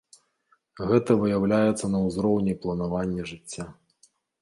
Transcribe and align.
Гэта 0.91 1.17
выяўляецца 1.25 1.85
на 1.93 1.99
ўзроўні 2.07 2.59
планавання 2.67 3.31
жыцця. 3.33 3.73